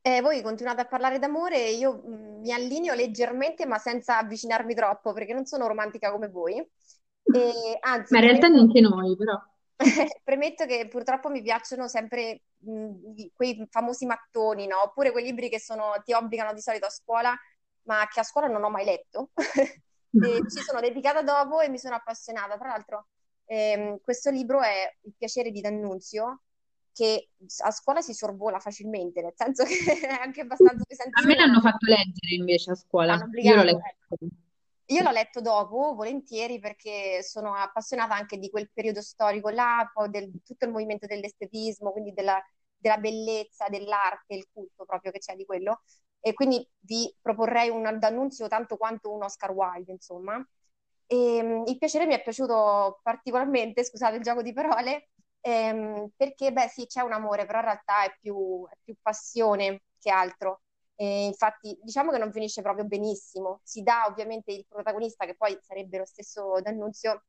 Eh, 0.00 0.22
voi 0.22 0.40
continuate 0.42 0.80
a 0.80 0.86
parlare 0.86 1.18
d'amore, 1.18 1.70
io 1.70 2.02
mm, 2.06 2.40
mi 2.40 2.52
allineo 2.52 2.94
leggermente 2.94 3.66
ma 3.66 3.76
senza 3.78 4.18
avvicinarmi 4.18 4.74
troppo 4.74 5.12
perché 5.12 5.34
non 5.34 5.44
sono 5.44 5.66
romantica 5.66 6.10
come 6.10 6.28
voi. 6.28 6.54
E, 6.54 7.78
anzi, 7.80 8.14
ma 8.14 8.20
in 8.20 8.24
realtà 8.24 8.48
neanche 8.48 8.80
noi, 8.80 9.14
però. 9.16 9.38
premetto 10.24 10.66
che 10.66 10.88
purtroppo 10.88 11.28
mi 11.30 11.42
piacciono 11.42 11.88
sempre 11.88 12.42
mh, 12.58 12.72
mm, 12.72 13.14
quei 13.34 13.66
famosi 13.70 14.06
mattoni, 14.06 14.66
no? 14.66 14.82
Oppure 14.82 15.12
quei 15.12 15.24
libri 15.24 15.48
che 15.48 15.60
sono, 15.60 15.92
ti 16.04 16.12
obbligano 16.12 16.52
di 16.52 16.60
solito 16.60 16.86
a 16.86 16.90
scuola, 16.90 17.36
ma 17.82 18.06
che 18.10 18.20
a 18.20 18.24
scuola 18.24 18.48
non 18.48 18.64
ho 18.64 18.70
mai 18.70 18.84
letto. 18.84 19.30
ci 20.50 20.62
sono 20.62 20.80
dedicata 20.80 21.22
dopo 21.22 21.60
e 21.60 21.68
mi 21.68 21.78
sono 21.78 21.94
appassionata. 21.94 22.56
Tra 22.56 22.68
l'altro, 22.68 23.06
ehm, 23.44 24.00
questo 24.00 24.30
libro 24.30 24.60
è 24.62 24.96
Il 25.02 25.14
piacere 25.16 25.50
di 25.50 25.60
D'Annunzio, 25.60 26.42
che 26.92 27.30
a 27.58 27.70
scuola 27.70 28.00
si 28.00 28.12
sorvola 28.12 28.58
facilmente, 28.58 29.22
nel 29.22 29.34
senso 29.36 29.64
che 29.64 29.76
è 30.00 30.20
anche 30.20 30.40
abbastanza 30.40 30.84
pesantino. 30.84 31.22
A 31.22 31.26
me 31.26 31.34
l'hanno 31.36 31.60
fatto 31.60 31.86
leggere 31.86 32.34
invece 32.34 32.72
a 32.72 32.74
scuola. 32.74 33.20
Io 33.34 33.54
l'ho 33.54 33.62
letto. 33.62 34.18
Io 34.90 35.02
l'ho 35.02 35.10
letto 35.10 35.40
dopo, 35.42 35.94
volentieri, 35.94 36.58
perché 36.58 37.22
sono 37.22 37.54
appassionata 37.54 38.14
anche 38.14 38.38
di 38.38 38.48
quel 38.50 38.70
periodo 38.72 39.02
storico 39.02 39.50
là, 39.50 39.88
poi 39.92 40.08
del 40.08 40.30
tutto 40.42 40.64
il 40.64 40.70
movimento 40.72 41.06
dell'estetismo, 41.06 41.92
quindi 41.92 42.12
della, 42.14 42.42
della 42.76 42.96
bellezza, 42.96 43.68
dell'arte, 43.68 44.34
il 44.34 44.48
culto 44.50 44.84
proprio 44.86 45.12
che 45.12 45.18
c'è 45.18 45.34
di 45.36 45.44
quello. 45.44 45.82
E 46.20 46.32
quindi 46.32 46.66
vi 46.80 47.14
proporrei 47.20 47.68
un 47.68 47.98
d'annunzio 47.98 48.48
tanto 48.48 48.76
quanto 48.78 49.12
un 49.12 49.22
Oscar 49.24 49.50
Wilde, 49.50 49.92
insomma. 49.92 50.42
E, 51.06 51.36
ehm, 51.36 51.64
il 51.66 51.76
piacere 51.78 52.06
mi 52.06 52.14
è 52.14 52.22
piaciuto 52.22 53.00
particolarmente, 53.02 53.84
scusate 53.84 54.16
il 54.16 54.22
gioco 54.22 54.40
di 54.42 54.52
parole, 54.54 55.10
ehm, 55.40 56.10
perché 56.16 56.50
beh 56.52 56.68
sì 56.68 56.86
c'è 56.86 57.02
un 57.02 57.12
amore, 57.12 57.44
però 57.46 57.58
in 57.58 57.64
realtà 57.66 58.04
è 58.04 58.14
più, 58.20 58.66
è 58.70 58.76
più 58.82 58.94
passione 59.02 59.82
che 59.98 60.10
altro. 60.10 60.62
E 61.00 61.26
infatti 61.26 61.78
diciamo 61.82 62.10
che 62.10 62.18
non 62.18 62.32
finisce 62.32 62.60
proprio 62.62 62.84
benissimo, 62.84 63.60
si 63.62 63.82
dà 63.82 64.06
ovviamente 64.08 64.52
il 64.52 64.66
protagonista, 64.68 65.26
che 65.26 65.36
poi 65.36 65.56
sarebbe 65.62 65.98
lo 65.98 66.06
stesso 66.06 66.60
D'Annunzio, 66.60 67.24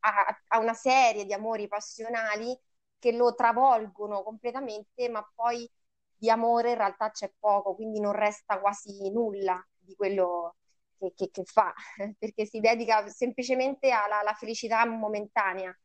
a, 0.00 0.40
a 0.48 0.58
una 0.58 0.74
serie 0.74 1.24
di 1.24 1.32
amori 1.32 1.68
passionali 1.68 2.58
che 2.98 3.12
lo 3.12 3.34
travolgono 3.34 4.22
completamente, 4.22 5.08
ma 5.08 5.22
poi 5.34 5.68
di 6.16 6.30
amore 6.30 6.70
in 6.70 6.76
realtà 6.76 7.10
c'è 7.10 7.32
poco, 7.38 7.74
quindi 7.74 8.00
non 8.00 8.12
resta 8.12 8.60
quasi 8.60 9.10
nulla 9.10 9.60
di 9.78 9.94
quello 9.94 10.56
che, 10.98 11.12
che, 11.14 11.30
che 11.30 11.44
fa, 11.44 11.72
perché 12.18 12.46
si 12.46 12.60
dedica 12.60 13.06
semplicemente 13.08 13.90
alla, 13.90 14.20
alla 14.20 14.34
felicità 14.34 14.86
momentanea. 14.86 15.76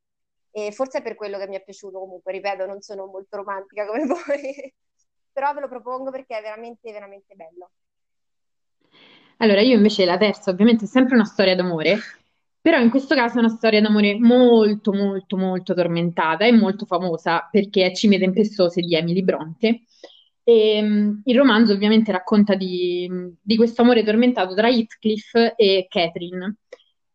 E 0.52 0.72
forse 0.72 1.00
è 1.00 1.02
per 1.02 1.16
quello 1.16 1.38
che 1.38 1.48
mi 1.48 1.56
è 1.56 1.64
piaciuto 1.64 2.00
comunque, 2.00 2.32
ripeto, 2.32 2.66
non 2.66 2.82
sono 2.82 3.06
molto 3.08 3.38
romantica 3.38 3.86
come 3.86 4.06
voi, 4.08 4.74
però 5.38 5.54
ve 5.54 5.60
lo 5.60 5.68
propongo 5.68 6.10
perché 6.10 6.40
è 6.40 6.42
veramente, 6.42 6.92
veramente 6.92 7.36
bello. 7.36 7.70
Allora, 9.38 9.62
io 9.62 9.76
invece 9.76 10.04
la 10.04 10.18
terza, 10.18 10.50
ovviamente, 10.50 10.86
è 10.86 10.88
sempre 10.88 11.14
una 11.14 11.26
storia 11.26 11.54
d'amore, 11.54 12.00
però 12.60 12.80
in 12.80 12.90
questo 12.90 13.14
caso 13.14 13.36
è 13.36 13.42
una 13.42 13.56
storia 13.56 13.80
d'amore 13.80 14.18
molto, 14.18 14.92
molto, 14.94 15.38
molto 15.38 15.76
tormentata 15.76 16.48
e 16.48 16.52
molto 16.54 16.88
famosa 16.88 17.48
perché 17.52 17.86
è 17.86 17.94
Cime 17.94 18.18
tempestose 18.18 18.82
di 18.82 18.96
Emily 18.96 19.22
Bronte. 19.22 19.84
E, 20.44 20.82
um, 20.82 21.22
il 21.24 21.38
romanzo 21.38 21.74
ovviamente 21.74 22.12
racconta 22.12 22.56
di, 22.56 23.08
di 23.40 23.56
questo 23.58 23.84
amore 23.84 24.04
tormentato 24.04 24.56
tra 24.56 24.70
Heathcliff 24.70 25.36
e 25.56 25.86
Catherine 25.88 26.56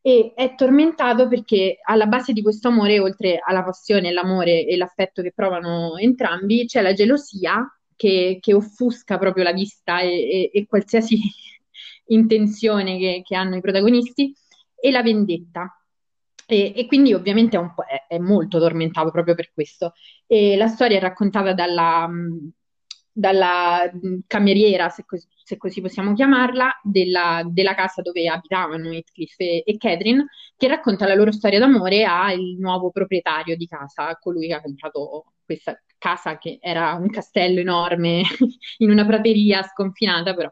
e 0.00 0.32
è 0.36 0.54
tormentato 0.54 1.26
perché 1.26 1.78
alla 1.82 2.06
base 2.06 2.32
di 2.32 2.42
questo 2.42 2.68
amore, 2.68 3.00
oltre 3.00 3.40
alla 3.44 3.64
passione, 3.64 4.12
l'amore 4.12 4.64
e 4.64 4.76
l'affetto 4.76 5.22
che 5.22 5.32
provano 5.34 5.96
entrambi, 5.96 6.66
c'è 6.66 6.82
la 6.82 6.92
gelosia 6.92 7.66
che, 8.02 8.38
che 8.40 8.52
offusca 8.52 9.16
proprio 9.16 9.44
la 9.44 9.52
vista 9.52 10.00
e, 10.00 10.08
e, 10.08 10.50
e 10.52 10.66
qualsiasi 10.66 11.20
intenzione 12.06 12.98
che, 12.98 13.22
che, 13.24 13.36
hanno 13.36 13.54
i 13.54 13.60
protagonisti, 13.60 14.34
e 14.74 14.90
la 14.90 15.02
vendetta. 15.02 15.72
E, 16.44 16.72
e 16.74 16.86
quindi 16.86 17.14
ovviamente 17.14 17.56
è, 17.56 18.14
è, 18.14 18.18
molto 18.18 18.58
tormentato 18.58 19.12
proprio 19.12 19.36
per 19.36 19.52
questo. 19.52 19.92
E 20.26 20.56
la 20.56 20.66
storia 20.66 20.96
è 20.96 21.00
raccontata 21.00 21.54
dalla, 21.54 22.10
dalla 23.12 23.90
cameriera, 24.26 24.88
se 24.88 25.04
così, 25.04 25.26
se 25.44 25.56
così 25.56 25.80
possiamo 25.80 26.14
chiamarla, 26.14 26.80
della, 26.82 27.42
della, 27.46 27.74
casa 27.74 28.02
dove 28.02 28.26
abitavano 28.26 28.90
Heathcliff 28.90 29.38
e, 29.38 29.62
e 29.66 29.76
Catherine, 29.76 30.26
che 30.56 30.68
racconta 30.68 31.06
la 31.06 31.14
loro 31.14 31.32
storia 31.32 31.58
d'amore 31.58 32.04
al 32.04 32.56
nuovo 32.58 32.90
proprietario 32.90 33.56
di 33.56 33.66
casa, 33.66 34.16
colui 34.18 34.48
che 34.48 34.54
ha 34.54 34.62
comprato 34.62 35.34
questa 35.44 35.78
casa 35.98 36.38
che 36.38 36.58
era 36.60 36.94
un 36.94 37.10
castello 37.10 37.60
enorme 37.60 38.22
in 38.78 38.90
una 38.90 39.06
prateria 39.06 39.62
sconfinata, 39.62 40.34
però 40.34 40.50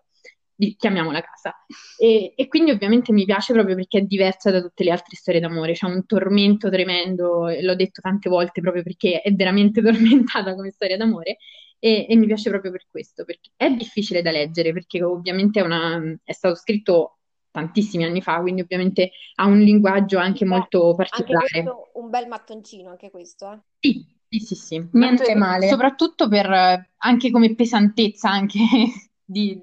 chiamiamola 0.76 1.23
casa. 1.23 1.55
E, 1.99 2.35
e, 2.37 2.49
quindi 2.49 2.71
ovviamente 2.71 3.12
mi 3.12 3.25
piace 3.25 3.52
proprio 3.52 3.75
perché 3.75 3.99
è 4.00 4.02
diversa 4.02 4.50
da 4.50 4.61
tutte 4.61 4.85
le 4.85 4.90
altre 4.90 5.17
storie 5.17 5.40
d'amore, 5.40 5.73
c'è 5.73 5.87
un 5.87 6.05
tormento 6.05 6.69
tremendo, 6.69 7.49
l'ho 7.61 7.75
detto 7.75 8.00
tante 8.02 8.29
volte 8.29 8.61
proprio 8.61 8.83
perché 8.83 9.23
è 9.23 9.33
veramente 9.33 9.81
tormentata 9.83 10.55
come 10.55 10.71
storia 10.71 10.97
d'amore 10.97 11.38
e, 11.80 12.06
e, 12.08 12.16
mi 12.16 12.26
piace 12.26 12.50
proprio 12.50 12.70
per 12.70 12.87
questo, 12.88 13.25
perché 13.25 13.50
è 13.56 13.70
difficile 13.70 14.22
da 14.22 14.30
leggere, 14.30 14.72
perché 14.72 15.02
ovviamente 15.02 15.60
è, 15.60 15.64
una, 15.64 16.00
è 16.22 16.32
stato 16.32 16.54
scritto 16.54 17.16
tantissimi 17.50 18.04
anni 18.04 18.22
fa, 18.22 18.40
quindi 18.40 18.60
ovviamente 18.60 19.10
ha 19.37 19.46
un 19.46 19.58
linguaggio 19.58 20.18
anche 20.18 20.44
Beh, 20.44 20.50
molto 20.50 20.94
particolare. 20.94 21.46
Anche 21.50 21.70
questo, 21.70 21.90
un 21.94 22.10
bel 22.10 22.28
mattoncino, 22.28 22.90
anche 22.90 23.10
questo. 23.10 23.50
Eh? 23.50 23.58
Sì, 23.80 24.06
sì, 24.28 24.38
sì, 24.38 24.54
sì. 24.54 24.88
Niente 24.92 25.34
male. 25.34 25.68
Soprattutto 25.68 26.28
per, 26.28 26.90
anche 26.99 27.30
come 27.30 27.54
pesantezza, 27.54 28.30
anche 28.30 28.58
di, 29.25 29.60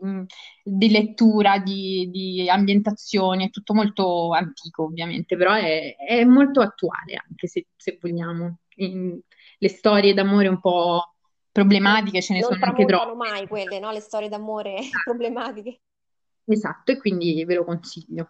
di 0.63 0.89
lettura, 0.89 1.59
di, 1.59 2.09
di, 2.11 2.49
ambientazione, 2.49 3.45
è 3.45 3.49
tutto 3.51 3.75
molto 3.75 4.33
antico 4.33 4.85
ovviamente, 4.85 5.37
però 5.37 5.53
è, 5.53 5.95
è 5.95 6.23
molto 6.25 6.61
attuale 6.61 7.15
anche 7.15 7.47
se, 7.47 7.67
se 7.75 7.97
vogliamo. 8.01 8.57
In, 8.79 9.19
le 9.59 9.69
storie 9.69 10.13
d'amore 10.13 10.47
un 10.47 10.59
po' 10.59 11.15
problematiche 11.57 12.21
ce 12.21 12.33
ne 12.33 12.39
non 12.41 12.51
sono 12.51 12.65
anche 12.65 12.85
troppe. 12.85 13.05
Non 13.07 13.17
mai 13.17 13.47
quelle, 13.47 13.79
no? 13.79 13.91
Le 13.91 13.99
storie 13.99 14.29
d'amore 14.29 14.77
esatto. 14.77 15.01
problematiche. 15.05 15.79
Esatto, 16.45 16.91
e 16.91 16.97
quindi 16.97 17.43
ve 17.45 17.55
lo 17.55 17.65
consiglio. 17.65 18.29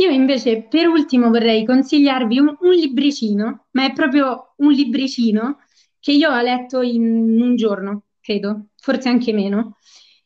Io 0.00 0.10
invece 0.10 0.62
per 0.62 0.88
ultimo 0.88 1.28
vorrei 1.30 1.64
consigliarvi 1.64 2.38
un, 2.38 2.56
un, 2.58 2.72
libricino, 2.72 3.66
ma 3.72 3.84
è 3.84 3.92
proprio 3.92 4.54
un 4.56 4.72
libricino 4.72 5.58
che 6.00 6.12
io 6.12 6.30
ho 6.30 6.40
letto 6.40 6.80
in 6.80 7.40
un 7.40 7.54
giorno, 7.54 8.04
credo, 8.20 8.68
forse 8.76 9.08
anche 9.08 9.32
meno, 9.32 9.76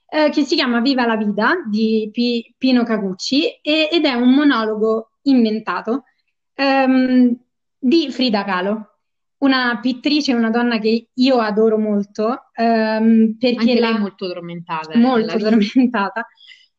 eh, 0.08 0.30
che 0.30 0.42
si 0.44 0.54
chiama 0.54 0.80
Viva 0.80 1.04
la 1.04 1.16
vita 1.16 1.56
di 1.68 2.08
P- 2.10 2.54
Pino 2.56 2.82
Cagucci 2.82 3.60
e, 3.60 3.90
ed 3.92 4.06
è 4.06 4.14
un 4.14 4.32
monologo 4.32 5.10
inventato 5.22 6.04
ehm, 6.54 7.36
di 7.78 8.10
Frida 8.10 8.44
Kahlo 8.44 8.87
una 9.38 9.78
pittrice, 9.80 10.34
una 10.34 10.50
donna 10.50 10.78
che 10.78 11.08
io 11.12 11.38
adoro 11.38 11.78
molto, 11.78 12.50
ehm, 12.54 13.36
perché 13.38 13.58
Anche 13.58 13.80
lei 13.80 13.94
è 13.94 13.98
molto 13.98 14.26
tormentata. 14.26 14.92
Eh, 14.92 14.98
molto 14.98 15.38
tormentata, 15.38 16.26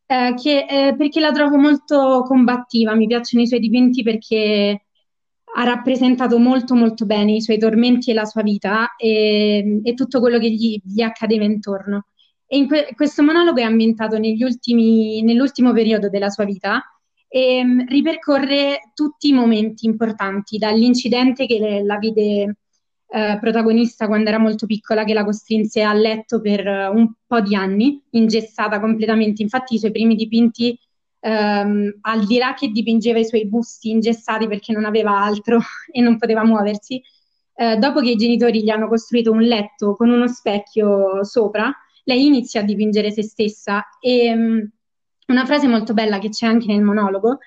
eh, 0.05 0.33
che, 0.35 0.65
eh, 0.69 0.95
perché 0.97 1.19
la 1.19 1.31
trovo 1.31 1.57
molto 1.57 2.23
combattiva, 2.27 2.95
mi 2.95 3.07
piacciono 3.07 3.43
i 3.43 3.47
suoi 3.47 3.59
dipinti 3.59 4.03
perché 4.03 4.85
ha 5.55 5.63
rappresentato 5.63 6.37
molto 6.37 6.75
molto 6.75 7.05
bene 7.05 7.33
i 7.33 7.41
suoi 7.41 7.57
tormenti 7.57 8.11
e 8.11 8.13
la 8.13 8.25
sua 8.25 8.43
vita 8.43 8.95
e, 8.97 9.81
e 9.83 9.93
tutto 9.95 10.19
quello 10.19 10.37
che 10.37 10.49
gli, 10.51 10.79
gli, 10.83 11.01
accadeva 11.01 11.43
intorno. 11.43 12.07
E 12.45 12.57
in 12.57 12.67
que- 12.67 12.89
questo 12.95 13.23
monologo 13.23 13.59
è 13.59 13.63
ambientato 13.63 14.15
ultimi, 14.15 15.21
nell'ultimo 15.23 15.71
periodo 15.73 16.09
della 16.09 16.29
sua 16.29 16.45
vita 16.45 16.83
e 17.29 17.61
um, 17.61 17.85
ripercorre 17.87 18.91
tutti 18.93 19.29
i 19.29 19.33
momenti 19.33 19.85
importanti, 19.85 20.57
dall'incidente 20.57 21.45
che 21.45 21.59
le, 21.59 21.83
la 21.83 21.97
vide 21.97 22.57
eh, 23.11 23.37
protagonista 23.39 24.07
quando 24.07 24.29
era 24.29 24.39
molto 24.39 24.65
piccola, 24.65 25.03
che 25.03 25.13
la 25.13 25.23
costrinse 25.23 25.81
a 25.83 25.93
letto 25.93 26.41
per 26.41 26.65
uh, 26.65 26.95
un 26.95 27.13
po' 27.25 27.39
di 27.39 27.55
anni, 27.55 28.03
ingessata 28.11 28.79
completamente. 28.79 29.41
Infatti 29.43 29.75
i 29.75 29.79
suoi 29.79 29.91
primi 29.91 30.15
dipinti 30.15 30.77
ehm, 31.19 31.99
al 32.01 32.25
di 32.25 32.37
là 32.37 32.53
che 32.53 32.69
dipingeva 32.69 33.19
i 33.19 33.25
suoi 33.25 33.47
busti 33.47 33.89
ingessati 33.89 34.47
perché 34.47 34.73
non 34.73 34.85
aveva 34.85 35.19
altro 35.19 35.59
e 35.91 36.01
non 36.01 36.17
poteva 36.17 36.43
muoversi, 36.43 37.01
eh, 37.55 37.77
dopo 37.77 38.01
che 38.01 38.11
i 38.11 38.15
genitori 38.15 38.63
gli 38.63 38.69
hanno 38.69 38.87
costruito 38.87 39.31
un 39.31 39.41
letto 39.41 39.95
con 39.95 40.09
uno 40.09 40.27
specchio 40.27 41.23
sopra, 41.23 41.71
lei 42.05 42.25
inizia 42.25 42.61
a 42.61 42.63
dipingere 42.63 43.11
se 43.11 43.21
stessa 43.23 43.83
e 43.99 44.33
um, 44.33 44.69
una 45.29 45.45
frase 45.45 45.67
molto 45.67 45.93
bella 45.93 46.19
che 46.19 46.29
c'è 46.29 46.45
anche 46.45 46.67
nel 46.67 46.81
monologo, 46.81 47.39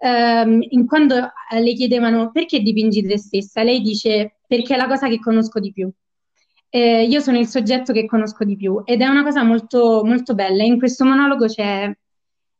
in 0.00 0.86
quando 0.86 1.16
eh, 1.16 1.60
le 1.60 1.72
chiedevano 1.72 2.30
perché 2.30 2.60
dipingi 2.60 3.02
te 3.02 3.18
stessa, 3.18 3.64
lei 3.64 3.80
dice 3.80 4.38
perché 4.46 4.74
è 4.74 4.76
la 4.76 4.86
cosa 4.86 5.08
che 5.08 5.18
conosco 5.18 5.58
di 5.58 5.72
più. 5.72 5.90
Eh, 6.70 7.04
io 7.04 7.20
sono 7.20 7.38
il 7.38 7.48
soggetto 7.48 7.92
che 7.92 8.06
conosco 8.06 8.44
di 8.44 8.54
più 8.54 8.82
ed 8.84 9.00
è 9.00 9.06
una 9.06 9.24
cosa 9.24 9.42
molto, 9.42 10.02
molto 10.04 10.34
bella. 10.34 10.62
In 10.62 10.78
questo 10.78 11.04
monologo 11.04 11.46
c'è, 11.46 11.90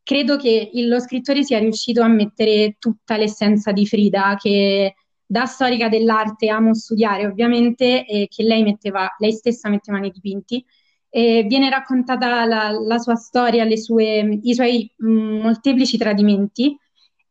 credo 0.03 0.35
che 0.35 0.71
lo 0.73 0.99
scrittore 0.99 1.43
sia 1.43 1.59
riuscito 1.59 2.01
a 2.01 2.07
mettere 2.07 2.75
tutta 2.79 3.15
l'essenza 3.15 3.71
di 3.71 3.85
Frida, 3.85 4.35
che 4.37 4.95
da 5.25 5.45
storica 5.45 5.87
dell'arte 5.89 6.49
amo 6.49 6.73
studiare 6.73 7.25
ovviamente, 7.25 8.05
e 8.05 8.27
che 8.27 8.43
lei, 8.43 8.63
metteva, 8.63 9.07
lei 9.19 9.31
stessa 9.31 9.69
metteva 9.69 9.99
nei 9.99 10.11
dipinti. 10.11 10.65
E 11.09 11.43
viene 11.47 11.69
raccontata 11.69 12.45
la, 12.45 12.69
la 12.69 12.97
sua 12.99 13.15
storia, 13.15 13.65
sue, 13.75 14.39
i 14.43 14.53
suoi 14.53 14.91
mh, 14.95 15.09
molteplici 15.41 15.97
tradimenti 15.97 16.77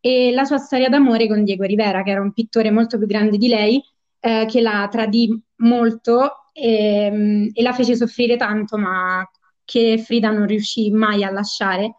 e 0.01 0.33
la 0.33 0.45
sua 0.45 0.59
storia 0.59 0.89
d'amore 0.89 1.29
con 1.29 1.45
Diego 1.45 1.65
Rivera, 1.65 2.03
che 2.03 2.11
era 2.11 2.21
un 2.21 2.33
pittore 2.33 2.71
molto 2.71 2.99
più 2.99 3.07
grande 3.07 3.37
di 3.37 3.49
lei, 3.49 3.83
eh, 4.21 4.47
che 4.49 4.61
la 4.61 4.89
tradì 4.91 5.41
molto 5.57 6.45
e, 6.53 7.51
e, 7.53 7.63
la 7.63 7.73
fece 7.73 7.97
soffrire 7.97 8.37
tanto, 8.37 8.77
ma 8.79 9.29
che 9.65 9.99
Frida 9.99 10.31
non 10.31 10.47
riuscì 10.47 10.91
mai 10.91 11.25
a 11.25 11.31
lasciare. 11.31 11.97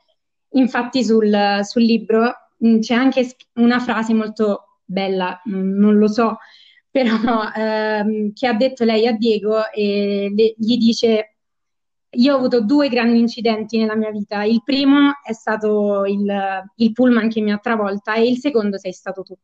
Infatti 0.53 1.03
sul, 1.03 1.59
sul 1.63 1.83
libro 1.83 2.33
mh, 2.57 2.79
c'è 2.79 2.93
anche 2.95 3.35
una 3.55 3.79
frase 3.79 4.13
molto 4.13 4.79
bella, 4.83 5.39
non 5.45 5.97
lo 5.97 6.07
so, 6.07 6.37
però 6.91 7.51
ehm, 7.55 8.33
che 8.33 8.47
ha 8.47 8.53
detto 8.53 8.83
lei 8.83 9.05
a 9.07 9.11
Diego 9.13 9.69
e 9.71 10.31
le, 10.35 10.55
gli 10.57 10.77
dice 10.77 11.37
io 12.11 12.33
ho 12.33 12.37
avuto 12.37 12.61
due 12.61 12.89
grandi 12.89 13.19
incidenti 13.19 13.77
nella 13.77 13.95
mia 13.95 14.11
vita. 14.11 14.43
Il 14.43 14.61
primo 14.63 15.13
è 15.23 15.33
stato 15.33 16.05
il, 16.05 16.63
il 16.75 16.91
pullman 16.91 17.29
che 17.29 17.41
mi 17.41 17.51
ha 17.51 17.57
travolta 17.57 18.15
e 18.15 18.27
il 18.27 18.37
secondo 18.39 18.77
sei 18.77 18.93
stato 18.93 19.23
tu. 19.23 19.37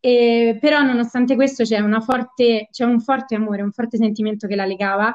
E, 0.00 0.56
però 0.58 0.80
nonostante 0.80 1.34
questo 1.34 1.64
c'è, 1.64 1.82
forte, 2.00 2.68
c'è 2.70 2.84
un 2.84 3.00
forte 3.00 3.34
amore, 3.34 3.62
un 3.62 3.72
forte 3.72 3.98
sentimento 3.98 4.46
che 4.46 4.56
la 4.56 4.64
legava 4.64 5.14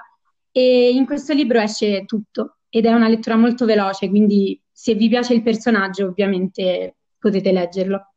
e 0.51 0.91
in 0.91 1.05
questo 1.05 1.33
libro 1.33 1.59
esce 1.59 2.05
tutto 2.05 2.57
ed 2.69 2.85
è 2.85 2.93
una 2.93 3.07
lettura 3.07 3.35
molto 3.35 3.65
veloce, 3.65 4.09
quindi 4.09 4.61
se 4.71 4.93
vi 4.93 5.09
piace 5.09 5.33
il 5.33 5.41
personaggio 5.41 6.05
ovviamente 6.05 6.97
potete 7.17 7.51
leggerlo. 7.51 8.13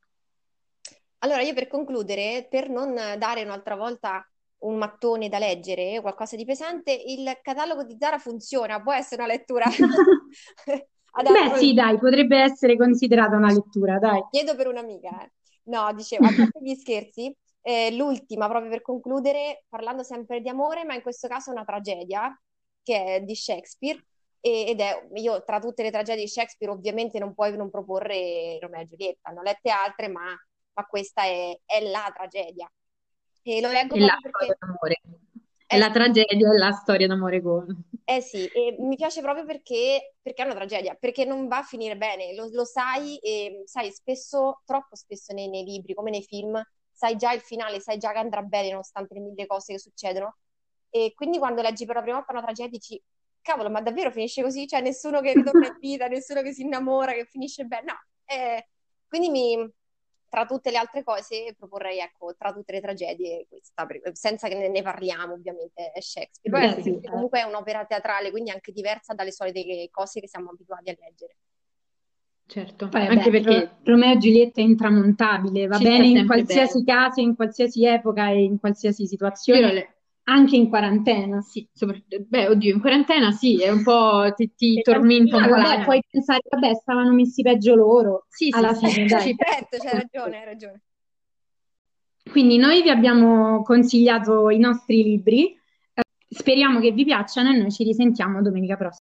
Allora, 1.21 1.41
io 1.41 1.55
per 1.55 1.69
concludere, 1.69 2.47
per 2.49 2.69
non 2.69 2.95
dare 3.19 3.43
un'altra 3.43 3.75
volta 3.75 4.29
un 4.61 4.77
mattone 4.77 5.29
da 5.29 5.39
leggere, 5.39 6.01
qualcosa 6.01 6.37
di 6.37 6.45
pesante, 6.45 6.93
il 6.93 7.39
catalogo 7.43 7.85
di 7.85 7.97
Zara 7.99 8.19
funziona, 8.19 8.83
può 8.83 8.93
essere 8.93 9.23
una 9.23 9.33
lettura. 9.33 9.67
Beh, 11.19 11.57
sì, 11.57 11.75
dai, 11.75 11.99
potrebbe 11.99 12.39
essere 12.39 12.77
considerata 12.77 13.37
una 13.37 13.53
lettura, 13.53 13.99
dai. 13.99 14.25
Chiedo 14.31 14.55
per 14.55 14.69
un'amica, 14.69 15.23
eh. 15.23 15.33
No, 15.65 15.93
dicevo, 15.93 16.27
a 16.27 16.33
parte 16.35 16.61
gli 16.63 16.75
scherzi, 16.75 17.35
eh, 17.61 17.95
l'ultima, 17.95 18.49
proprio 18.49 18.71
per 18.71 18.83
concludere, 18.83 19.65
parlando 19.69 20.03
sempre 20.03 20.41
di 20.41 20.49
amore, 20.49 20.85
ma 20.85 20.95
in 20.95 21.03
questo 21.03 21.29
caso 21.29 21.51
è 21.51 21.53
una 21.53 21.65
tragedia, 21.65 22.41
che 22.83 23.17
è 23.17 23.21
di 23.21 23.35
Shakespeare, 23.35 24.03
ed 24.41 24.81
è, 24.81 25.09
io 25.15 25.43
tra 25.43 25.59
tutte 25.59 25.83
le 25.83 25.91
tragedie 25.91 26.23
di 26.23 26.29
Shakespeare 26.29 26.73
ovviamente 26.73 27.19
non 27.19 27.35
puoi 27.35 27.57
non 27.57 27.71
proporre 27.71 28.59
Romeo 28.61 28.83
e 28.83 28.87
Giulietta, 28.87 29.31
hanno 29.31 29.43
lette 29.43 29.71
altre, 29.71 30.09
ma 30.09 30.33
ma 30.79 30.87
questa 30.87 31.25
è, 31.25 31.59
è 31.65 31.81
la 31.81 32.11
tragedia. 32.15 32.71
E 33.51 33.61
lo 33.63 33.71
leggo 33.71 33.95
è 33.95 34.01
la 34.01 34.19
perché... 34.21 34.31
storia 34.31 34.57
d'amore. 34.59 35.01
È 35.67 35.75
eh, 35.75 35.79
la 35.79 35.91
tragedia 35.91 36.53
e 36.53 36.59
la 36.59 36.73
storia 36.73 37.07
d'amore 37.07 37.41
con... 37.41 37.85
Eh 38.05 38.21
sì, 38.21 38.47
e 38.47 38.77
mi 38.79 38.97
piace 38.97 39.21
proprio 39.21 39.45
perché, 39.45 40.15
perché, 40.21 40.43
è 40.43 40.45
una 40.45 40.55
tragedia, 40.55 40.95
perché 40.95 41.25
non 41.25 41.47
va 41.47 41.59
a 41.59 41.63
finire 41.63 41.97
bene, 41.97 42.35
lo, 42.35 42.49
lo 42.51 42.65
sai 42.65 43.19
e 43.19 43.63
sai 43.67 43.91
spesso, 43.91 44.63
troppo 44.65 44.97
spesso 44.97 45.35
nei, 45.35 45.49
nei, 45.49 45.65
libri, 45.65 45.93
come 45.93 46.11
nei 46.11 46.23
film, 46.23 46.59
sai 46.91 47.17
già 47.17 47.33
il 47.33 47.41
finale, 47.41 47.81
sai 47.81 47.99
già 47.99 48.13
che 48.13 48.19
andrà 48.19 48.43
bene 48.43 48.71
nonostante 48.71 49.15
le 49.15 49.21
mille 49.21 49.47
cose 49.47 49.75
che 49.75 49.79
succedono. 49.79 50.37
E 50.91 51.13
quindi 51.15 51.39
quando 51.39 51.61
leggi 51.61 51.85
per 51.85 51.97
la 51.97 52.03
prima 52.03 52.17
volta 52.17 52.33
una 52.33 52.43
tragedia 52.43 52.71
dici, 52.71 53.03
cavolo, 53.43 53.71
ma 53.71 53.81
davvero 53.83 54.11
finisce 54.11 54.43
così? 54.43 54.67
Cioè 54.67 54.81
nessuno 54.81 55.21
che 55.21 55.35
ritorna 55.35 55.67
in 55.67 55.77
vita, 55.79 56.07
nessuno 56.07 56.41
che 56.43 56.53
si 56.53 56.63
innamora, 56.63 57.13
che 57.13 57.27
finisce 57.27 57.65
bene. 57.65 57.85
No, 57.93 57.95
eh, 58.25 58.69
quindi 59.07 59.29
mi, 59.29 59.71
tra 60.29 60.45
tutte 60.45 60.71
le 60.71 60.77
altre 60.77 61.03
cose 61.03 61.55
proporrei, 61.57 61.99
ecco, 61.99 62.35
tra 62.37 62.53
tutte 62.53 62.73
le 62.73 62.81
tragedie 62.81 63.47
questa, 63.49 63.87
senza 64.13 64.49
che 64.49 64.55
ne, 64.55 64.69
ne 64.69 64.83
parliamo 64.83 65.35
ovviamente, 65.35 65.91
è 65.91 66.01
Shakespeare. 66.01 66.75
Beh, 66.75 66.83
sì, 66.83 66.99
eh. 67.01 67.09
comunque 67.09 67.41
è 67.41 67.45
un'opera 67.45 67.85
teatrale, 67.85 68.31
quindi 68.31 68.51
anche 68.51 68.73
diversa 68.73 69.15
dalle 69.15 69.33
solite 69.33 69.89
cose 69.91 70.21
che 70.21 70.29
siamo 70.29 70.51
abituati 70.51 70.91
a 70.91 70.97
leggere. 70.99 71.37
Certo, 72.47 72.89
Poi, 72.89 73.07
anche 73.07 73.31
beh, 73.31 73.43
perché 73.43 73.71
Romeo 73.83 74.13
e 74.13 74.19
Giulietta 74.19 74.63
è 74.63 74.65
intramontabile, 74.65 75.67
va 75.67 75.79
bene 75.79 76.07
in 76.07 76.27
qualsiasi 76.27 76.83
bene. 76.83 76.99
caso, 76.99 77.21
in 77.21 77.37
qualsiasi 77.37 77.85
epoca 77.85 78.31
e 78.31 78.43
in 78.43 78.59
qualsiasi 78.59 79.07
situazione. 79.07 79.98
Anche 80.29 80.57
in 80.57 80.69
quarantena, 80.69 81.41
sì. 81.41 81.67
Beh, 82.27 82.49
oddio, 82.49 82.75
in 82.75 82.81
quarantena 82.81 83.31
sì, 83.31 83.63
è 83.63 83.71
un 83.71 83.83
po' 83.83 84.31
ti, 84.37 84.53
ti 84.55 84.83
tormenta 84.83 85.39
un 85.39 85.45
po'. 85.45 85.49
Vabbè, 85.49 85.85
puoi 85.85 86.03
pensare, 86.07 86.43
vabbè, 86.51 86.75
stavano 86.75 87.15
messi 87.15 87.41
peggio 87.41 87.75
loro. 87.75 88.27
Sì, 88.29 88.51
alla 88.51 88.75
sì, 88.75 88.89
fine, 88.89 89.09
sì, 89.09 89.15
dai. 89.15 89.37
certo, 89.37 89.79
c'hai 89.79 90.01
ragione, 90.01 90.39
hai 90.39 90.45
ragione. 90.45 90.83
Quindi 92.31 92.59
noi 92.59 92.83
vi 92.83 92.91
abbiamo 92.91 93.63
consigliato 93.63 94.51
i 94.51 94.59
nostri 94.59 95.03
libri, 95.03 95.47
eh, 95.95 96.03
speriamo 96.29 96.79
che 96.79 96.91
vi 96.91 97.07
piacciono 97.07 97.51
e 97.51 97.57
noi 97.57 97.73
ci 97.73 97.85
risentiamo 97.85 98.43
domenica 98.43 98.77
prossima. 98.77 98.97